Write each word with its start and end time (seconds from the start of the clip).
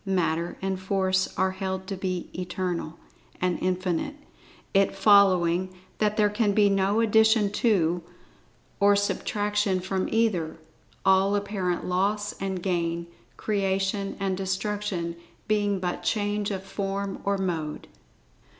Matter 0.03 0.57
and 0.63 0.79
Force 0.79 1.31
are 1.37 1.51
held 1.51 1.85
to 1.85 1.95
be 1.95 2.31
Eternal, 2.33 2.97
and 3.39 3.59
Infinite, 3.61 4.15
it 4.73 4.95
following 4.95 5.77
that 5.99 6.17
there 6.17 6.27
can 6.27 6.53
be[Pg 6.53 6.69
22] 6.73 6.75
no 6.75 7.01
addition 7.01 7.51
to, 7.51 8.01
or 8.79 8.95
subtraction 8.95 9.79
from 9.79 10.09
either; 10.09 10.57
all 11.05 11.35
apparent 11.35 11.85
loss 11.85 12.33
and 12.41 12.63
gain, 12.63 13.05
creation 13.37 14.17
and 14.19 14.35
destruction 14.35 15.17
being 15.47 15.79
but 15.79 16.01
change 16.01 16.49
of 16.49 16.63
form 16.63 17.21
or 17.23 17.37
mode. 17.37 17.87